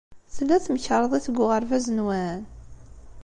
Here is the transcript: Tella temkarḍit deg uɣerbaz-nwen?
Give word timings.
Tella 0.35 0.57
temkarḍit 0.65 1.25
deg 1.29 1.37
uɣerbaz-nwen? 1.43 2.41